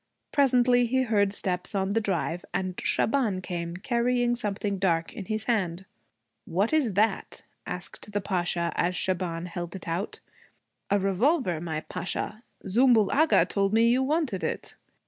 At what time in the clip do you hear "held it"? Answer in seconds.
9.45-9.87